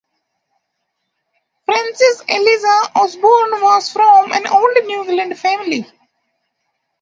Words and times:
Frances 1.65 2.23
Eliza 2.27 2.75
Osborne 2.95 3.61
was 3.61 3.93
from 3.93 4.31
an 4.31 4.47
old 4.47 4.71
New 4.87 5.07
England 5.07 5.37
family. 5.37 5.85